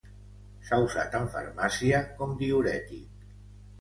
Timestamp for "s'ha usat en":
0.69-1.29